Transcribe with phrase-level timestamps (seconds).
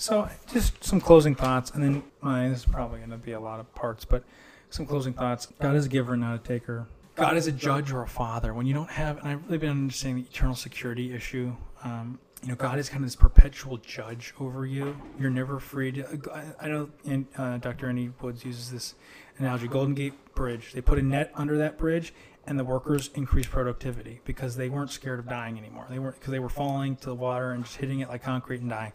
[0.00, 3.40] So just some closing thoughts, and then my this is probably going to be a
[3.40, 4.24] lot of parts, but
[4.70, 5.48] some closing thoughts.
[5.60, 6.86] God is a giver, not a taker.
[7.16, 8.54] God is a judge or a father.
[8.54, 11.54] When you don't have, and I've really been understanding the eternal security issue.
[11.84, 14.96] Um, you know, God is kind of this perpetual judge over you.
[15.18, 16.54] You're never free to.
[16.58, 17.90] I know, and uh, Dr.
[17.90, 18.94] Andy Woods uses this
[19.36, 20.72] analogy: Golden Gate Bridge.
[20.72, 22.14] They put a net under that bridge,
[22.46, 25.86] and the workers increased productivity because they weren't scared of dying anymore.
[25.90, 28.62] They weren't because they were falling to the water and just hitting it like concrete
[28.62, 28.92] and dying.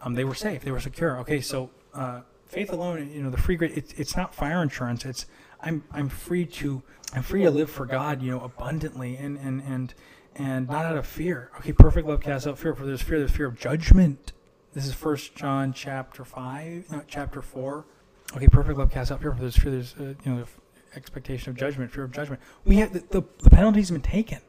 [0.00, 0.62] Um, they were safe.
[0.62, 1.18] They were secure.
[1.20, 3.72] Okay, so uh, faith alone, you know, the free grace.
[3.76, 5.04] It's, it's not fire insurance.
[5.04, 5.26] It's
[5.60, 6.82] I'm I'm free to
[7.14, 9.94] I'm free to live for God, you know, abundantly and and and
[10.34, 11.50] and not out of fear.
[11.58, 12.74] Okay, perfect love casts out fear.
[12.74, 14.32] For there's fear, there's fear of judgment.
[14.72, 17.86] This is First John chapter five, chapter four.
[18.36, 19.32] Okay, perfect love casts out fear.
[19.32, 20.44] For there's fear, there's uh, you know
[20.94, 22.40] expectation of judgment, fear of judgment.
[22.64, 24.40] We have the, the, the penalty's been taken.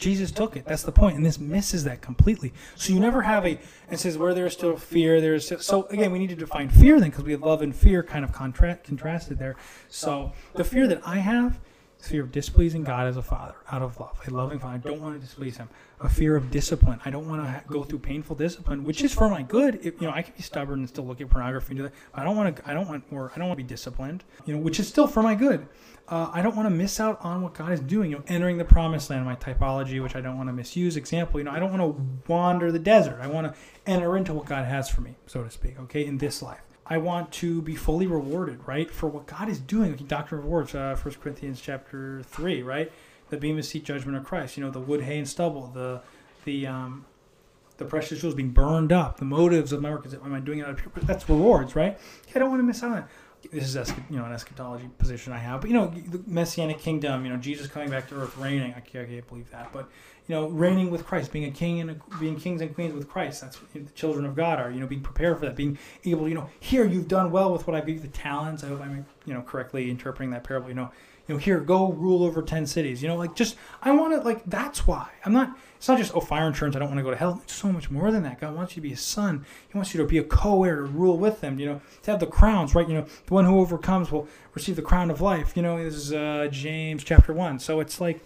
[0.00, 0.64] Jesus took it.
[0.64, 2.52] That's the point, and this misses that completely.
[2.74, 3.60] So you never have a.
[3.90, 5.44] It says where there is still fear, there is.
[5.46, 8.02] Still, so again, we need to define fear then, because we have love and fear
[8.02, 9.56] kind of contra- contrasted there.
[9.88, 11.60] So the fear that I have
[12.06, 14.74] fear of displeasing God as a father out of love, a loving father.
[14.74, 15.68] I don't want to displease Him.
[16.00, 17.00] A fear of discipline.
[17.04, 19.80] I don't want to go through painful discipline, which is for my good.
[19.84, 21.92] If, you know, I can be stubborn and still look at pornography and do that.
[22.14, 22.68] I don't want to.
[22.68, 23.32] I don't want more.
[23.34, 24.24] I don't want to be disciplined.
[24.46, 25.68] You know, which is still for my good.
[26.08, 28.10] Uh, I don't want to miss out on what God is doing.
[28.10, 29.24] You know, entering the promised land.
[29.26, 30.96] My typology, which I don't want to misuse.
[30.96, 31.38] Example.
[31.38, 33.18] You know, I don't want to wander the desert.
[33.20, 35.78] I want to enter into what God has for me, so to speak.
[35.80, 36.62] Okay, in this life.
[36.90, 39.94] I want to be fully rewarded, right, for what God is doing.
[39.94, 42.90] Doctrine of Rewards, uh, 1 Corinthians chapter 3, right?
[43.28, 44.56] The bema seat judgment of Christ.
[44.56, 46.00] You know, the wood, hay, and stubble, the
[46.44, 47.06] the um,
[47.76, 50.04] the precious jewels being burned up, the motives of my work.
[50.04, 50.90] Is it, am I doing it out of pure?
[51.02, 51.96] That's rewards, right?
[52.34, 53.08] I don't want to miss out on that
[53.52, 57.24] this is you know an eschatology position I have, but you know the messianic kingdom,
[57.24, 58.74] you know Jesus coming back to earth, reigning.
[58.76, 59.88] I can't, I can't believe that, but
[60.26, 63.08] you know reigning with Christ, being a king and a, being kings and queens with
[63.08, 63.40] Christ.
[63.40, 64.70] That's what the children of God are.
[64.70, 67.66] You know, being prepared for that, being able, you know, here you've done well with
[67.66, 68.64] what I gave the talents.
[68.64, 70.68] I hope I'm you know correctly interpreting that parable.
[70.68, 70.90] You know,
[71.26, 73.02] you know here go rule over ten cities.
[73.02, 76.14] You know, like just I want to like that's why I'm not it's not just,
[76.14, 77.40] oh, fire insurance, I don't want to go to hell.
[77.42, 78.38] It's so much more than that.
[78.38, 79.46] God wants you to be a son.
[79.66, 82.20] He wants you to be a co-heir, to rule with him, you know, to have
[82.20, 82.86] the crowns, right?
[82.86, 85.56] You know, the one who overcomes will receive the crown of life.
[85.56, 87.60] You know, this is uh, James chapter 1.
[87.60, 88.20] So it's like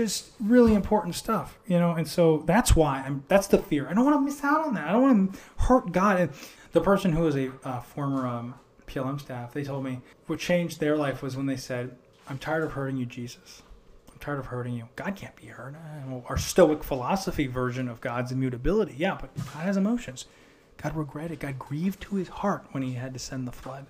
[0.00, 3.88] just really important stuff, you know, and so that's why I'm, that's the fear.
[3.88, 4.88] I don't want to miss out on that.
[4.88, 6.20] I don't want to hurt God.
[6.20, 6.30] And
[6.72, 8.54] the person who was a uh, former um,
[8.86, 11.96] PLM staff, they told me what changed their life was when they said,
[12.28, 13.62] I'm tired of hurting you, Jesus
[14.10, 14.88] I'm tired of hurting you.
[14.96, 15.74] God can't be hurt.
[16.26, 18.94] Our Stoic philosophy version of God's immutability.
[18.96, 20.26] Yeah, but God has emotions.
[20.76, 21.40] God regretted.
[21.40, 23.86] God grieved to his heart when he had to send the flood.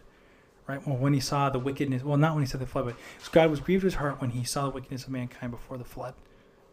[0.70, 0.86] Right?
[0.86, 2.96] Well, when he saw the wickedness, well, not when he said the flood, but
[3.32, 5.84] God was grieved to his heart when he saw the wickedness of mankind before the
[5.84, 6.14] flood.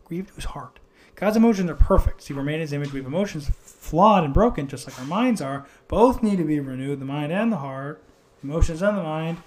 [0.05, 0.79] Grieved to his heart.
[1.15, 2.21] God's emotions are perfect.
[2.21, 2.93] See, we're made in his image.
[2.93, 5.65] We have emotions flawed and broken, just like our minds are.
[5.87, 8.03] Both need to be renewed, the mind and the heart,
[8.43, 9.39] emotions and the mind.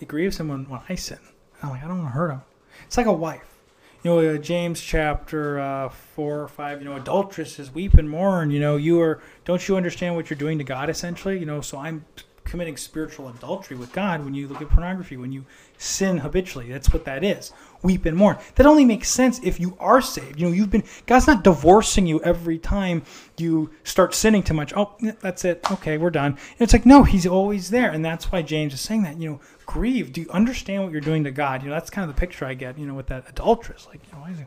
[0.00, 1.18] It grieves him when, when I sin.
[1.62, 2.42] I'm like, I don't want to hurt him.
[2.86, 3.58] It's like a wife
[4.02, 8.50] you know, uh, James chapter uh, four or five, you know, adulteresses weep and mourn.
[8.50, 11.38] You know, you are don't you understand what you're doing to God essentially?
[11.38, 12.04] You know, so I'm
[12.48, 15.44] committing spiritual adultery with God when you look at pornography, when you
[15.76, 16.70] sin habitually.
[16.70, 17.52] That's what that is.
[17.82, 18.38] Weep and mourn.
[18.56, 20.40] That only makes sense if you are saved.
[20.40, 23.02] You know, you've been God's not divorcing you every time
[23.36, 24.72] you start sinning too much.
[24.74, 25.70] Oh, that's it.
[25.70, 26.32] Okay, we're done.
[26.32, 29.20] And it's like no, He's always there, and that's why James is saying that.
[29.20, 30.12] You know, grieve.
[30.12, 31.62] Do you understand what you're doing to God?
[31.62, 32.78] You know, that's kind of the picture I get.
[32.78, 34.46] You know, with that adulteress, like you know, why is it?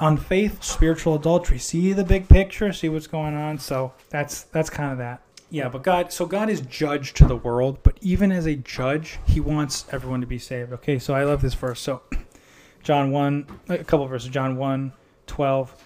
[0.00, 4.90] unfaithful spiritual adultery see the big picture see what's going on so that's that's kind
[4.90, 5.22] of that
[5.52, 9.18] yeah, but God, so God is judge to the world, but even as a judge,
[9.26, 10.72] He wants everyone to be saved.
[10.72, 11.78] Okay, so I love this verse.
[11.78, 12.00] So,
[12.82, 14.94] John 1, a couple verses, John 1,
[15.26, 15.84] 12.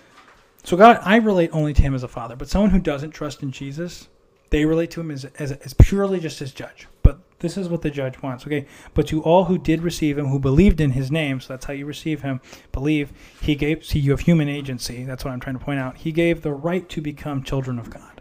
[0.63, 3.43] So, God, I relate only to Him as a father, but someone who doesn't trust
[3.43, 4.07] in Jesus,
[4.51, 6.87] they relate to Him as, as, as purely just as judge.
[7.03, 8.67] But this is what the judge wants, okay?
[8.95, 11.73] But to all who did receive Him, who believed in His name, so that's how
[11.73, 12.41] you receive Him,
[12.71, 13.11] believe,
[13.43, 15.03] He gave, see, you have human agency.
[15.03, 15.97] That's what I'm trying to point out.
[15.97, 18.16] He gave the right to become children of God.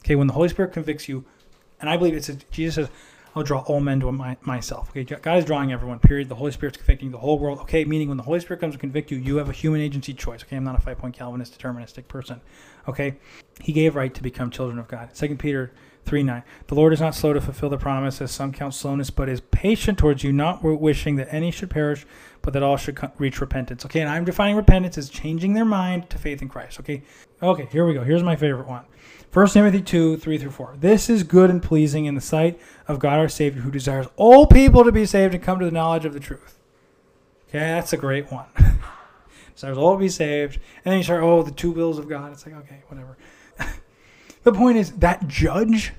[0.00, 1.24] Okay, when the Holy Spirit convicts you,
[1.80, 2.88] and I believe it's a, Jesus says,
[3.36, 4.90] I'll draw all men to my, myself.
[4.90, 6.28] Okay, God is drawing everyone, period.
[6.28, 7.60] The Holy Spirit's convicting the whole world.
[7.60, 10.14] Okay, meaning when the Holy Spirit comes to convict you, you have a human agency
[10.14, 10.42] choice.
[10.42, 12.40] Okay, I'm not a five point Calvinist deterministic person.
[12.88, 13.18] Okay,
[13.60, 15.10] He gave right to become children of God.
[15.14, 15.72] Second Peter
[16.06, 16.42] 3 9.
[16.66, 19.40] The Lord is not slow to fulfill the promise, as some count slowness, but is
[19.40, 22.06] patient towards you, not wishing that any should perish,
[22.42, 23.84] but that all should reach repentance.
[23.84, 26.80] Okay, and I'm defining repentance as changing their mind to faith in Christ.
[26.80, 27.02] Okay,
[27.42, 28.04] okay, here we go.
[28.04, 28.84] Here's my favorite one.
[29.32, 30.76] 1 Timothy 2, 3 through 4.
[30.78, 34.46] This is good and pleasing in the sight of God our Savior, who desires all
[34.46, 36.58] people to be saved and come to the knowledge of the truth.
[37.48, 38.46] Okay, that's a great one.
[39.54, 40.54] desires all to be saved.
[40.84, 42.32] And then you start, oh, the two wills of God.
[42.32, 43.18] It's like, okay, whatever.
[44.44, 45.92] the point is that judge.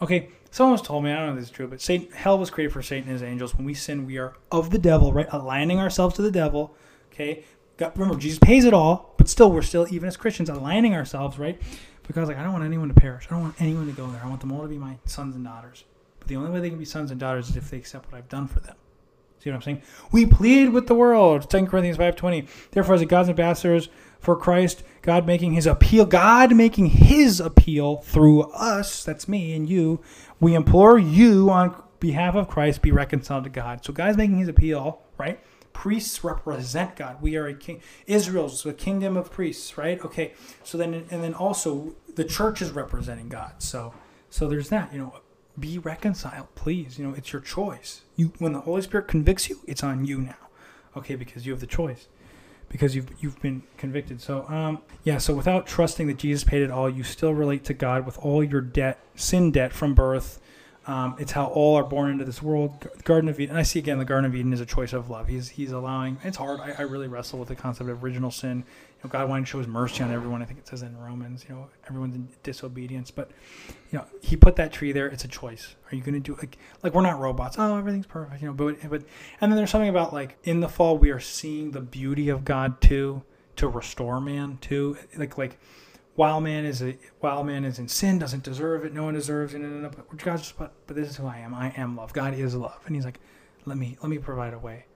[0.00, 2.48] Okay, someone told me I don't know if this is true, but Satan, hell was
[2.48, 3.54] created for Satan and his angels.
[3.54, 5.26] When we sin, we are of the devil, right?
[5.30, 6.74] Aligning ourselves to the devil.
[7.12, 7.44] Okay,
[7.78, 11.60] remember Jesus pays it all, but still, we're still even as Christians aligning ourselves, right?
[12.06, 13.26] Because like I don't want anyone to perish.
[13.28, 14.22] I don't want anyone to go there.
[14.24, 15.84] I want them all to be my sons and daughters.
[16.18, 18.16] But the only way they can be sons and daughters is if they accept what
[18.16, 18.76] I've done for them.
[19.40, 19.82] See what I'm saying?
[20.10, 21.50] We plead with the world.
[21.50, 22.48] 2 Corinthians 5.20.
[22.70, 28.42] Therefore, as God's ambassadors for Christ, God making his appeal, God making his appeal through
[28.52, 30.00] us, that's me and you,
[30.40, 33.84] we implore you on behalf of Christ, be reconciled to God.
[33.84, 35.40] So God's making his appeal, right?
[35.72, 37.20] Priests represent God.
[37.20, 37.82] We are a king.
[38.06, 40.02] Israel's a kingdom of priests, right?
[40.04, 40.32] Okay.
[40.64, 43.54] So then, and then also the church is representing God.
[43.58, 43.94] So,
[44.30, 45.20] so there's that, you know,
[45.58, 46.98] be reconciled, please.
[46.98, 48.02] You know, it's your choice.
[48.16, 50.36] You when the Holy Spirit convicts you, it's on you now.
[50.96, 52.08] Okay, because you have the choice.
[52.68, 54.20] Because you've you've been convicted.
[54.20, 57.74] So um yeah, so without trusting that Jesus paid it all, you still relate to
[57.74, 60.40] God with all your debt, sin debt from birth.
[60.86, 62.86] Um, it's how all are born into this world.
[63.02, 63.50] Garden of Eden.
[63.50, 65.26] And I see again the Garden of Eden is a choice of love.
[65.26, 66.18] He's he's allowing.
[66.22, 66.60] It's hard.
[66.60, 68.64] I, I really wrestle with the concept of original sin
[69.06, 70.42] know, God wanted to show His mercy on everyone.
[70.42, 71.44] I think it says in Romans.
[71.48, 73.30] You know, everyone's in disobedience, but
[73.90, 75.06] you know, He put that tree there.
[75.06, 75.74] It's a choice.
[75.90, 77.56] Are you going to do like like we're not robots?
[77.58, 78.42] Oh, everything's perfect.
[78.42, 79.02] You know, but but
[79.40, 82.44] and then there's something about like in the fall we are seeing the beauty of
[82.44, 83.22] God too
[83.56, 84.96] to restore man too.
[85.16, 85.58] Like like
[86.16, 88.92] while man is a while man is in sin, doesn't deserve it.
[88.92, 89.60] No one deserves it.
[89.60, 91.54] No, but God's just but but this is who I am.
[91.54, 92.12] I am love.
[92.12, 93.20] God is love, and He's like,
[93.66, 94.86] let me let me provide a way.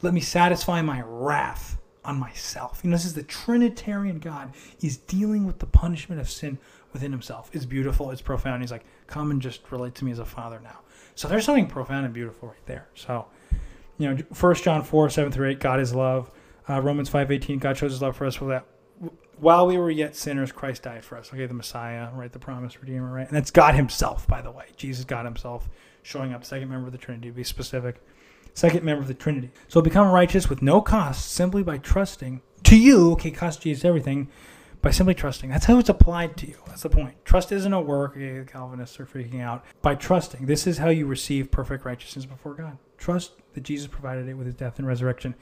[0.00, 2.80] Let me satisfy my wrath on myself.
[2.82, 4.52] You know, this is the Trinitarian God.
[4.78, 6.58] He's dealing with the punishment of sin
[6.92, 7.50] within himself.
[7.52, 8.62] It's beautiful, it's profound.
[8.62, 10.80] He's like, come and just relate to me as a father now.
[11.14, 12.88] So there's something profound and beautiful right there.
[12.94, 13.26] So,
[13.98, 16.30] you know, 1 John 4, 7 through 8, God is love.
[16.68, 18.66] Uh, Romans 5, 18, God shows his love for us for that
[19.42, 21.30] while we were yet sinners, Christ died for us.
[21.32, 22.30] Okay, the Messiah, right?
[22.30, 23.26] The promised Redeemer, right?
[23.26, 24.66] And that's God Himself, by the way.
[24.76, 25.68] Jesus, God Himself,
[26.02, 28.00] showing up, second member of the Trinity, to be specific
[28.54, 29.50] second member of the Trinity.
[29.66, 33.12] So become righteous with no cost simply by trusting to you.
[33.12, 34.28] Okay, cost Jesus everything
[34.80, 35.50] by simply trusting.
[35.50, 36.58] That's how it's applied to you.
[36.68, 37.24] That's the point.
[37.24, 38.12] Trust isn't a work.
[38.12, 39.64] Okay, the Calvinists are freaking out.
[39.80, 42.78] By trusting, this is how you receive perfect righteousness before God.
[42.96, 45.34] Trust that Jesus provided it with his death and resurrection.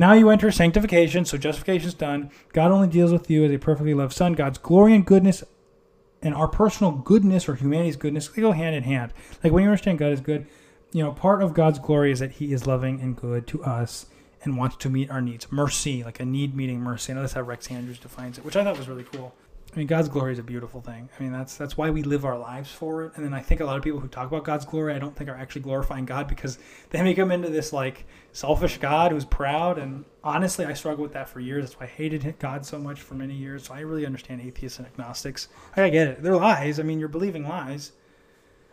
[0.00, 2.30] Now you enter sanctification, so justification is done.
[2.54, 4.32] God only deals with you as a perfectly loved son.
[4.32, 5.44] God's glory and goodness
[6.22, 9.12] and our personal goodness or humanity's goodness, they go hand in hand.
[9.44, 10.46] Like when you understand God is good,
[10.90, 14.06] you know, part of God's glory is that He is loving and good to us
[14.42, 15.52] and wants to meet our needs.
[15.52, 17.12] Mercy, like a need meeting mercy.
[17.12, 19.34] I know that's how Rex Andrews defines it, which I thought was really cool.
[19.72, 21.08] I mean, God's glory is a beautiful thing.
[21.16, 23.12] I mean, that's that's why we live our lives for it.
[23.14, 25.14] And then I think a lot of people who talk about God's glory, I don't
[25.14, 26.58] think are actually glorifying God because
[26.90, 29.78] they make him into this like selfish God who's proud.
[29.78, 31.64] And honestly, I struggled with that for years.
[31.64, 33.64] That's why I hated God so much for many years.
[33.64, 35.48] So I really understand atheists and agnostics.
[35.76, 36.22] I get it.
[36.22, 36.80] They're lies.
[36.80, 37.92] I mean, you're believing lies.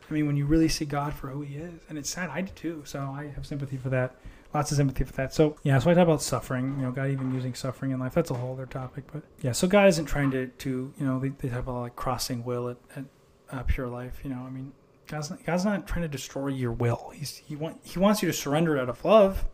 [0.10, 2.32] I mean, when you really see God for who He is, and it's sad.
[2.32, 2.82] I do too.
[2.86, 4.16] So I have sympathy for that.
[4.58, 5.36] Lots of sympathy for that.
[5.36, 6.78] So yeah, so I talk about suffering.
[6.80, 8.16] You know, God even using suffering in life.
[8.16, 9.04] That's a whole other topic.
[9.14, 12.44] But yeah, so God isn't trying to to you know they, they about like crossing
[12.44, 13.06] will at, at
[13.52, 14.22] uh, pure life.
[14.24, 14.72] You know, I mean,
[15.06, 17.12] God's not, God's not trying to destroy your will.
[17.14, 19.46] He's he want He wants you to surrender it out of love.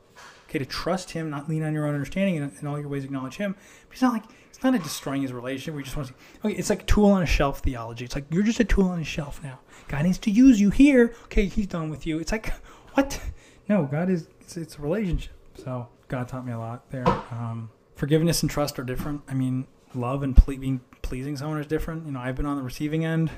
[0.48, 3.04] Okay, to trust Him, not lean on your own understanding, and in all your ways
[3.04, 3.58] acknowledge Him.
[3.90, 5.76] But He's not like it's not a destroying his relationship.
[5.76, 6.14] We just want to
[6.46, 8.06] okay, it's like a tool on a shelf theology.
[8.06, 9.60] It's like you're just a tool on a shelf now.
[9.90, 11.14] God needs to use you here.
[11.26, 12.20] Okay, he's done with you.
[12.20, 12.54] It's like,
[12.94, 13.20] what?
[13.68, 15.34] No, God is, it's, it's a relationship.
[15.56, 17.08] So God taught me a lot there.
[17.08, 19.22] Um, forgiveness and trust are different.
[19.28, 22.06] I mean, love and ple- being pleasing someone is different.
[22.06, 23.32] You know, I've been on the receiving end,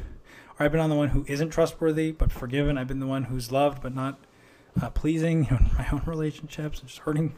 [0.59, 2.77] or I've been on the one who isn't trustworthy but forgiven.
[2.77, 4.19] I've been the one who's loved but not
[4.81, 5.45] uh, pleasing.
[5.51, 7.35] You know, my own relationships, just hurting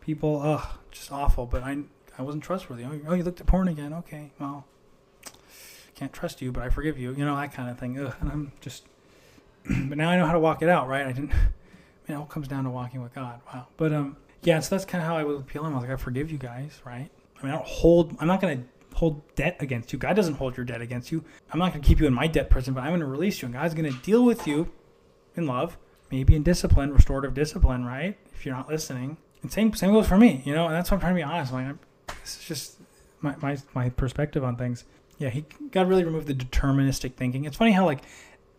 [0.00, 0.40] people.
[0.42, 1.46] Ugh, just awful.
[1.46, 1.78] But I
[2.18, 2.84] I wasn't trustworthy.
[2.84, 3.92] Oh, oh, you looked at porn again.
[3.92, 4.66] Okay, well,
[5.94, 7.12] can't trust you, but I forgive you.
[7.12, 7.98] You know that kind of thing.
[7.98, 8.84] Ugh, and I'm just.
[9.64, 11.06] but now I know how to walk it out, right?
[11.06, 11.32] I didn't.
[12.08, 13.40] It all comes down to walking with God.
[13.52, 13.66] Wow.
[13.76, 14.60] But um, yeah.
[14.60, 15.72] So that's kind of how I was appealing.
[15.72, 17.10] I was like, I forgive you guys, right?
[17.38, 18.16] I mean, I don't hold.
[18.20, 18.62] I'm not gonna
[18.94, 19.98] hold debt against you.
[19.98, 21.24] God doesn't hold your debt against you.
[21.52, 23.54] I'm not gonna keep you in my debt prison, but I'm gonna release you, and
[23.54, 24.70] God's gonna deal with you
[25.36, 25.76] in love,
[26.10, 28.16] maybe in discipline, restorative discipline, right?
[28.34, 29.16] If you're not listening.
[29.42, 30.66] And same same goes for me, you know.
[30.66, 31.52] And that's why I'm trying to be honest.
[31.52, 31.76] I'm like,
[32.22, 32.76] this is just
[33.20, 34.84] my, my, my perspective on things.
[35.18, 37.44] Yeah, he got really removed the deterministic thinking.
[37.44, 38.02] It's funny how like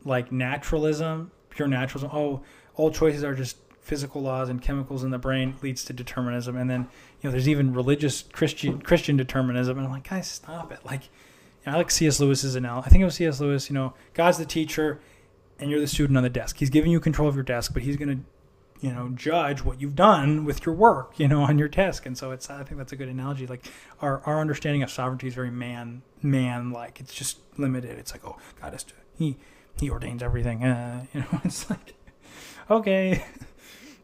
[0.06, 2.10] like naturalism, pure naturalism.
[2.14, 2.42] Oh,
[2.78, 6.58] all choices are just physical laws and chemicals in the brain leads to determinism.
[6.58, 6.88] And then
[7.22, 9.78] you know there's even religious Christian Christian determinism.
[9.78, 10.80] And I'm like, guys, stop it.
[10.86, 12.20] Like, you know, I like C.S.
[12.20, 12.86] Lewis's analogy.
[12.86, 13.42] I think it was C.S.
[13.42, 13.70] Lewis.
[13.70, 15.00] You know, God's the teacher,
[15.60, 16.58] and you're the student on the desk.
[16.58, 18.20] He's giving you control of your desk, but he's gonna
[18.80, 22.18] you know judge what you've done with your work you know on your desk and
[22.18, 23.66] so it's i think that's a good analogy like
[24.02, 28.24] our, our understanding of sovereignty is very man man like it's just limited it's like
[28.24, 28.86] oh god is
[29.18, 29.36] he
[29.80, 31.96] he ordains everything uh, you know it's like
[32.70, 33.24] okay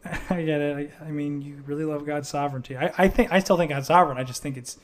[0.30, 3.40] i get it I, I, mean you really love god's sovereignty I, I think i
[3.40, 4.78] still think god's sovereign i just think it's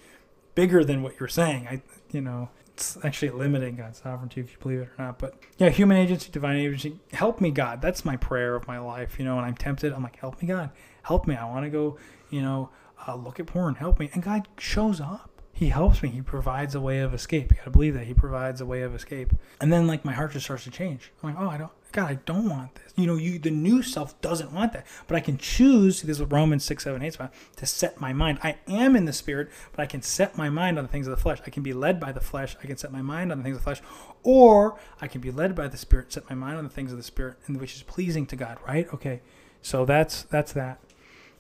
[0.56, 1.82] bigger than what you're saying i
[2.12, 5.20] you know it's actually limiting God's sovereignty if you believe it or not.
[5.20, 7.82] But yeah, human agency, divine agency, help me, God.
[7.82, 9.20] That's my prayer of my life.
[9.20, 10.70] You know, when I'm tempted, I'm like, help me, God.
[11.04, 11.36] Help me.
[11.36, 11.98] I want to go,
[12.30, 12.70] you know,
[13.06, 13.76] uh, look at porn.
[13.76, 14.10] Help me.
[14.14, 15.39] And God shows up.
[15.60, 16.08] He helps me.
[16.08, 17.52] He provides a way of escape.
[17.52, 19.34] You got to believe that He provides a way of escape.
[19.60, 21.12] And then, like, my heart just starts to change.
[21.22, 22.94] I'm like, oh, I don't, God, I don't want this.
[22.96, 24.88] You know, you the new self doesn't want that.
[25.06, 28.14] But I can choose, this is what Romans 6, 7, 8 about, to set my
[28.14, 28.40] mind.
[28.42, 31.12] I am in the spirit, but I can set my mind on the things of
[31.12, 31.42] the flesh.
[31.46, 32.56] I can be led by the flesh.
[32.64, 33.82] I can set my mind on the things of the flesh.
[34.24, 36.98] Or I can be led by the spirit, set my mind on the things of
[36.98, 38.88] the spirit, and which is pleasing to God, right?
[38.94, 39.20] Okay.
[39.62, 40.80] So that's that's that.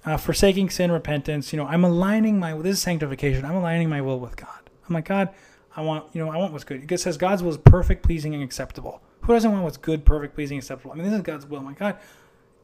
[0.05, 1.51] Uh, forsaking sin, repentance.
[1.51, 3.43] You know, I'm aligning my this is sanctification.
[3.43, 4.69] I'm aligning my will with God.
[4.87, 5.29] I'm like God.
[5.75, 6.89] I want you know I want what's good.
[6.91, 9.01] It says God's will is perfect, pleasing, and acceptable.
[9.21, 10.91] Who doesn't want what's good, perfect, pleasing, acceptable?
[10.91, 11.61] I mean, this is God's will.
[11.61, 11.97] My God,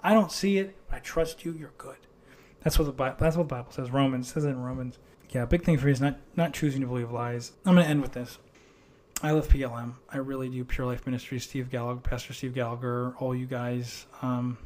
[0.02, 1.54] I don't see it, but I trust you.
[1.54, 1.98] You're good.
[2.64, 3.18] That's what the Bible.
[3.20, 3.92] That's what the Bible says.
[3.92, 4.98] Romans says it in Romans.
[5.30, 7.52] Yeah, big thing for you is not not choosing to believe lies.
[7.66, 8.38] I'm to end with this.
[9.22, 9.94] I love PLM.
[10.10, 10.64] I really do.
[10.66, 14.06] Pure Life Ministries, Steve Gallagher, Pastor Steve Gallagher, all you guys.
[14.22, 14.58] Um,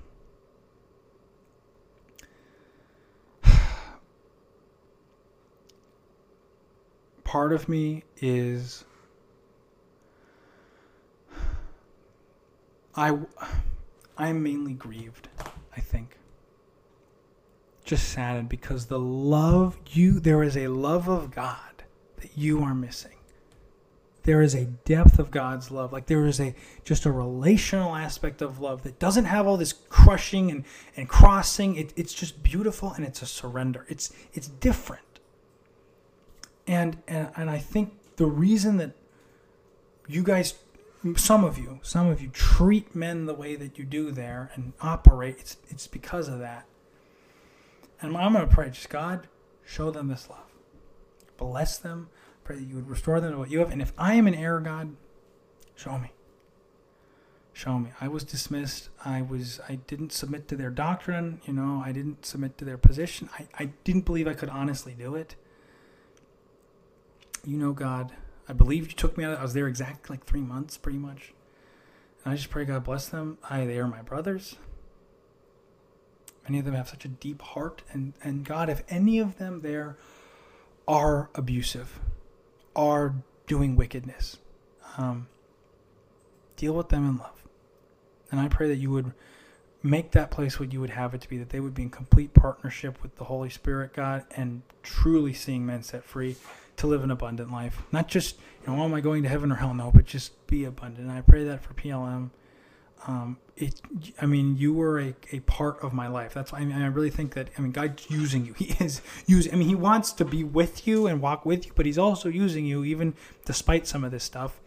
[7.30, 8.86] part of me is
[12.96, 13.20] I
[14.18, 15.30] I'm mainly grieved,
[15.78, 16.18] I think.
[17.86, 21.84] Just saddened because the love you there is a love of God
[22.18, 23.18] that you are missing.
[24.24, 25.94] There is a depth of God's love.
[25.94, 29.74] Like there is a just a relational aspect of love that doesn't have all this
[29.74, 30.66] crushing and,
[30.98, 31.76] and crossing.
[31.76, 33.86] It, it's just beautiful and it's a surrender.
[33.88, 35.04] It's it's different.
[36.70, 38.92] And and and I think the reason that
[40.08, 40.54] you guys
[41.16, 44.74] some of you, some of you treat men the way that you do there and
[44.82, 45.38] operate.
[45.40, 46.66] It's, it's because of that.
[48.02, 49.28] And I'm going to pray, just God,
[49.66, 50.52] show them this love.
[51.38, 52.10] Bless them.
[52.44, 53.72] Pray that you would restore them to what you have.
[53.72, 54.96] And if I am in error, God,
[55.76, 56.12] show me.
[57.54, 57.92] Show me.
[58.00, 58.90] I was dismissed.
[59.04, 59.60] I was.
[59.68, 61.42] I didn't submit to their doctrine.
[61.46, 63.30] You know, I didn't submit to their position.
[63.38, 65.36] I, I didn't believe I could honestly do it.
[67.46, 68.12] You know, God
[68.50, 69.38] I believe you took me out.
[69.38, 71.34] I was there exactly like three months, pretty much.
[72.26, 73.38] And I just pray God bless them.
[73.48, 74.56] I they are my brothers.
[76.46, 79.62] Many of them have such a deep heart, and and God, if any of them
[79.62, 79.98] there
[80.88, 82.00] are abusive,
[82.76, 83.14] are
[83.46, 84.38] doing wickedness,
[84.98, 85.28] um,
[86.56, 87.44] deal with them in love.
[88.32, 89.14] And I pray that you would
[89.84, 91.90] make that place what you would have it to be, that they would be in
[91.92, 96.36] complete partnership with the Holy Spirit, God, and truly seeing men set free
[96.80, 97.82] to live an abundant life.
[97.92, 99.74] Not just, you know, oh, am I going to heaven or hell?
[99.74, 101.08] No, but just be abundant.
[101.08, 102.32] And I pray that for PLM.
[103.08, 103.82] Um, it,
[104.22, 106.34] I mean, you were a, a part of my life.
[106.34, 108.54] That's why I, mean, I really think that, I mean, God's using you.
[108.58, 111.72] He is using, I mean, He wants to be with you and walk with you,
[111.76, 113.14] but He's also using you, even
[113.46, 114.60] despite some of this stuff,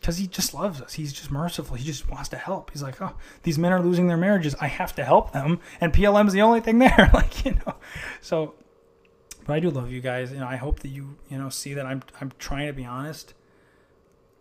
[0.00, 0.94] because He just loves us.
[0.94, 1.76] He's just merciful.
[1.76, 2.70] He just wants to help.
[2.70, 4.54] He's like, oh, these men are losing their marriages.
[4.60, 5.60] I have to help them.
[5.80, 7.10] And PLM is the only thing there.
[7.14, 7.74] like, you know,
[8.20, 8.54] so
[9.44, 10.32] but I do love you guys.
[10.32, 12.84] You know, I hope that you you know see that I'm I'm trying to be
[12.84, 13.34] honest.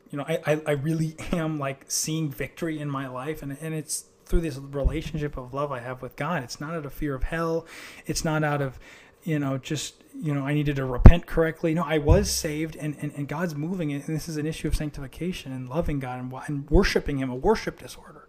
[0.10, 3.74] You know, I I, I really am like seeing victory in my life, and and
[3.74, 6.44] it's through this relationship of love I have with God.
[6.44, 7.66] It's not out of fear of hell.
[8.06, 8.80] It's not out of
[9.24, 12.96] you know just you know i needed to repent correctly no i was saved and,
[13.00, 16.34] and, and god's moving and this is an issue of sanctification and loving god and,
[16.48, 18.28] and worshiping him a worship disorder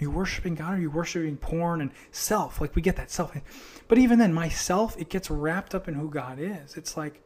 [0.00, 0.72] are you worshiping God?
[0.72, 2.60] Or are you worshiping porn and self?
[2.60, 3.36] Like we get that self.
[3.88, 6.76] But even then, myself, it gets wrapped up in who God is.
[6.76, 7.20] It's like,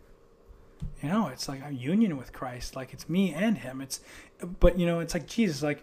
[1.02, 2.76] you know, it's like a union with Christ.
[2.76, 3.80] Like it's me and Him.
[3.80, 4.00] It's,
[4.60, 5.62] but you know, it's like Jesus.
[5.62, 5.82] Like,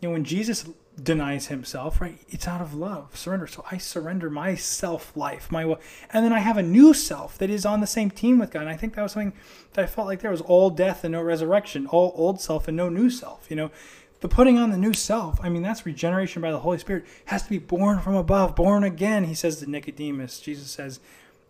[0.00, 0.68] you know, when Jesus
[1.02, 2.18] denies Himself, right?
[2.28, 3.46] It's out of love, surrender.
[3.46, 5.64] So I surrender my self life, my
[6.10, 8.62] and then I have a new self that is on the same team with God.
[8.62, 9.32] And I think that was something
[9.72, 12.76] that I felt like there was all death and no resurrection, all old self and
[12.76, 13.46] no new self.
[13.48, 13.70] You know,
[14.20, 17.42] the putting on the new self, I mean, that's regeneration by the Holy Spirit, has
[17.42, 20.40] to be born from above, born again, he says to Nicodemus.
[20.40, 21.00] Jesus says,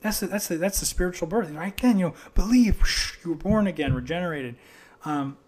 [0.01, 1.51] that's the, that's the, that's the spiritual birth.
[1.51, 2.83] Right again, you know, believe,
[3.25, 4.57] you were born again, regenerated.
[5.05, 5.39] Um,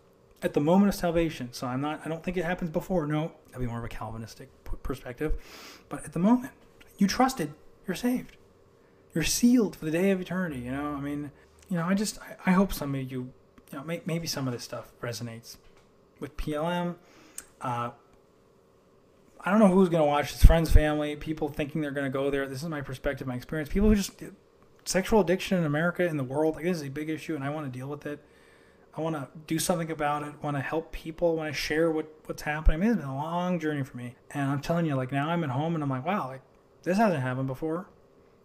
[0.42, 1.52] at the moment of salvation.
[1.52, 3.06] So I'm not, I don't think it happens before.
[3.06, 4.48] No, that'd be more of a Calvinistic
[4.82, 5.34] perspective.
[5.88, 6.52] But at the moment,
[6.96, 7.52] you trusted,
[7.87, 8.37] you're saved.
[9.14, 10.60] You're sealed for the day of eternity.
[10.60, 11.30] You know, I mean,
[11.68, 13.32] you know, I just, I, I hope some of you,
[13.72, 15.56] you know, may, maybe some of this stuff resonates
[16.20, 16.96] with PLM.
[17.60, 17.90] Uh,
[19.40, 22.16] I don't know who's going to watch this, friends, family, people thinking they're going to
[22.16, 22.46] go there.
[22.46, 23.68] This is my perspective, my experience.
[23.68, 24.22] People who just
[24.84, 27.50] sexual addiction in America, in the world, like this is a big issue, and I
[27.50, 28.22] want to deal with it.
[28.96, 30.34] I want to do something about it.
[30.42, 31.37] Want to help people.
[31.37, 32.75] Want to share what what's happening.
[32.75, 35.28] I mean, it's been a long journey for me, and I'm telling you, like now
[35.28, 36.42] I'm at home, and I'm like, wow, like
[36.82, 37.88] this hasn't happened before.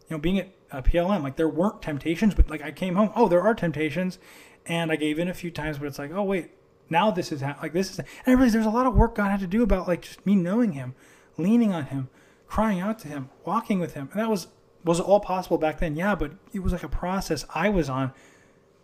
[0.09, 3.11] You know, being at uh, PLM, like there weren't temptations, but like I came home,
[3.15, 4.19] oh, there are temptations,
[4.65, 6.51] and I gave in a few times, but it's like, oh wait,
[6.89, 9.15] now this is ha- like this is, and I realized there's a lot of work
[9.15, 10.95] God had to do about like just me knowing Him,
[11.37, 12.09] leaning on Him,
[12.47, 14.47] crying out to Him, walking with Him, and that was
[14.83, 15.95] was all possible back then?
[15.95, 18.11] Yeah, but it was like a process I was on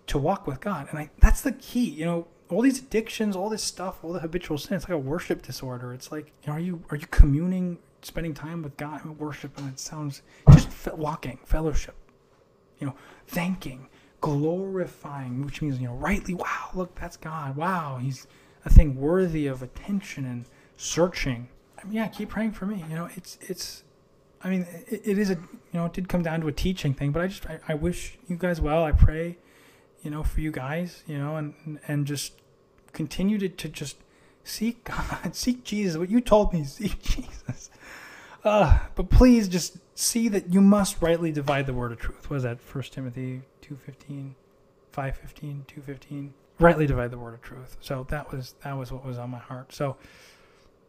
[0.07, 0.87] to walk with God.
[0.89, 1.89] And I that's the key.
[1.89, 4.97] You know, all these addictions, all this stuff, all the habitual sin, it's like a
[4.97, 5.93] worship disorder.
[5.93, 9.69] It's like, you know, are you are you communing, spending time with God, worship, and
[9.69, 11.95] it sounds just walking, fellowship,
[12.79, 12.95] you know,
[13.27, 13.87] thanking,
[14.21, 17.55] glorifying, which means, you know, rightly, wow, look, that's God.
[17.55, 18.27] Wow, he's
[18.65, 20.45] a thing worthy of attention and
[20.77, 21.49] searching.
[21.77, 22.83] I mean, yeah, keep praying for me.
[22.89, 23.83] You know, it's it's
[24.41, 25.39] I mean, it, it is a, you
[25.73, 28.17] know, it did come down to a teaching thing, but I just, I, I wish
[28.27, 28.83] you guys well.
[28.83, 29.37] I pray,
[30.01, 32.33] you know, for you guys, you know, and, and just
[32.93, 33.97] continue to, to just
[34.43, 35.97] seek God, seek Jesus.
[35.97, 37.69] What you told me, seek Jesus.
[38.43, 42.29] Uh, but please just see that you must rightly divide the word of truth.
[42.29, 42.61] What is that?
[42.61, 44.33] First Timothy 2.15,
[44.93, 46.29] 5.15, 2.15.
[46.59, 47.77] Rightly divide the word of truth.
[47.79, 49.73] So that was, that was what was on my heart.
[49.73, 49.97] So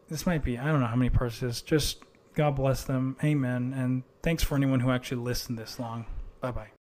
[0.09, 2.03] this might be, I don't know how many parts this, just
[2.35, 3.17] God bless them.
[3.23, 3.73] Amen.
[3.77, 6.07] And thanks for anyone who actually listened this long.
[6.41, 6.80] Bye bye.